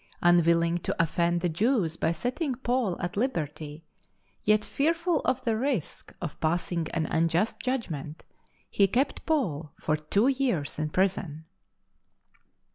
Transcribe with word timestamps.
Unwilling 0.23 0.79
to 0.79 0.95
ofiend 0.99 1.41
the 1.41 1.47
Jews 1.49 1.95
by 1.95 2.11
setting 2.11 2.55
Paul 2.55 2.99
at 2.99 3.15
liberty, 3.15 3.85
yet 4.43 4.65
fearful 4.65 5.19
of 5.25 5.43
the 5.43 5.55
risk 5.55 6.11
of 6.19 6.39
passing 6.39 6.89
an 6.89 7.05
unjust 7.05 7.59
judgment, 7.59 8.25
he 8.67 8.87
kept 8.87 9.23
Paul 9.27 9.73
for 9.79 9.95
two 9.95 10.27
years 10.27 10.79
in 10.79 10.89
prison. 10.89 11.45